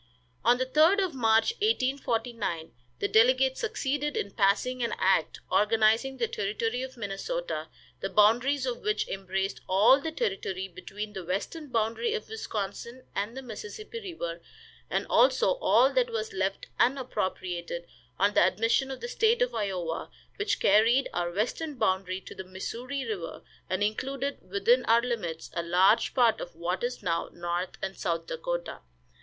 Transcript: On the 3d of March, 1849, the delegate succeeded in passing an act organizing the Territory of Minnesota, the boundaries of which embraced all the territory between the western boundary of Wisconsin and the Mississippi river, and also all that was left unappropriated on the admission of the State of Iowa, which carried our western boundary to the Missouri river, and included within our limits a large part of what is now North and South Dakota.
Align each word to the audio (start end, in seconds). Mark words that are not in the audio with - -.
On 0.43 0.57
the 0.57 0.65
3d 0.65 1.05
of 1.05 1.13
March, 1.13 1.53
1849, 1.61 2.71
the 2.97 3.07
delegate 3.07 3.55
succeeded 3.55 4.17
in 4.17 4.31
passing 4.31 4.81
an 4.81 4.95
act 4.97 5.41
organizing 5.51 6.17
the 6.17 6.27
Territory 6.27 6.81
of 6.81 6.97
Minnesota, 6.97 7.67
the 7.99 8.09
boundaries 8.09 8.65
of 8.65 8.81
which 8.81 9.07
embraced 9.07 9.61
all 9.69 10.01
the 10.01 10.11
territory 10.11 10.67
between 10.67 11.13
the 11.13 11.23
western 11.23 11.67
boundary 11.67 12.15
of 12.15 12.27
Wisconsin 12.29 13.03
and 13.13 13.37
the 13.37 13.43
Mississippi 13.43 13.99
river, 13.99 14.41
and 14.89 15.05
also 15.05 15.51
all 15.59 15.93
that 15.93 16.09
was 16.09 16.33
left 16.33 16.65
unappropriated 16.79 17.85
on 18.17 18.33
the 18.33 18.41
admission 18.41 18.89
of 18.89 19.01
the 19.01 19.07
State 19.07 19.43
of 19.43 19.53
Iowa, 19.53 20.09
which 20.37 20.59
carried 20.59 21.09
our 21.13 21.29
western 21.29 21.75
boundary 21.75 22.21
to 22.21 22.33
the 22.33 22.43
Missouri 22.43 23.05
river, 23.05 23.43
and 23.69 23.83
included 23.83 24.39
within 24.41 24.83
our 24.85 25.03
limits 25.03 25.51
a 25.53 25.61
large 25.61 26.15
part 26.15 26.41
of 26.41 26.55
what 26.55 26.83
is 26.83 27.03
now 27.03 27.29
North 27.31 27.77
and 27.83 27.95
South 27.95 28.25
Dakota. 28.25 28.79